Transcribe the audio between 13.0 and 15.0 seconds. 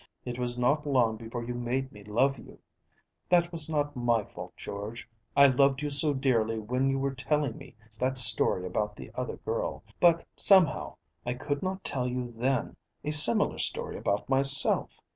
a similar story about myself.